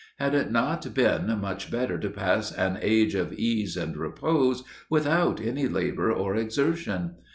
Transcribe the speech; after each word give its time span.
Had 0.17 0.33
it 0.33 0.49
not 0.51 0.95
been 0.95 1.27
much 1.41 1.69
better 1.69 1.99
to 1.99 2.09
pass 2.09 2.51
an 2.51 2.79
age 2.81 3.13
of 3.13 3.33
ease 3.33 3.77
and 3.77 3.95
repose 3.95 4.63
without 4.89 5.39
any 5.39 5.67
labour 5.67 6.11
or 6.11 6.35
exertion? 6.35 7.17